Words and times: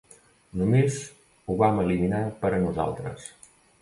Només 0.61 0.95
ho 1.51 1.57
vam 1.65 1.81
eliminar 1.83 2.23
per 2.47 2.51
a 2.59 2.63
nosaltres. 2.65 3.29